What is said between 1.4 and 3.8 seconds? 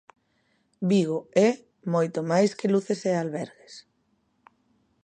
é moito máis que luces e albergues.